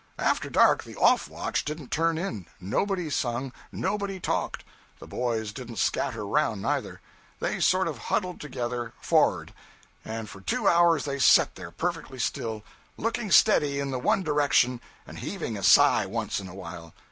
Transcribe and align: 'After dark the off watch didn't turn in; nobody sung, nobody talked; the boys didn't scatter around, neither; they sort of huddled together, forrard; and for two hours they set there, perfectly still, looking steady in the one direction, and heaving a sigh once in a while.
'After 0.17 0.49
dark 0.49 0.83
the 0.83 0.95
off 0.95 1.29
watch 1.29 1.63
didn't 1.63 1.91
turn 1.91 2.17
in; 2.17 2.47
nobody 2.59 3.07
sung, 3.11 3.53
nobody 3.71 4.19
talked; 4.19 4.63
the 4.97 5.05
boys 5.05 5.53
didn't 5.53 5.75
scatter 5.77 6.23
around, 6.23 6.59
neither; 6.59 7.01
they 7.39 7.59
sort 7.59 7.87
of 7.87 7.99
huddled 7.99 8.41
together, 8.41 8.93
forrard; 8.99 9.53
and 10.03 10.27
for 10.27 10.41
two 10.41 10.67
hours 10.67 11.05
they 11.05 11.19
set 11.19 11.53
there, 11.53 11.69
perfectly 11.69 12.17
still, 12.17 12.63
looking 12.97 13.29
steady 13.29 13.79
in 13.79 13.91
the 13.91 13.99
one 13.99 14.23
direction, 14.23 14.81
and 15.05 15.19
heaving 15.19 15.55
a 15.55 15.61
sigh 15.61 16.07
once 16.07 16.39
in 16.39 16.47
a 16.47 16.55
while. 16.55 16.95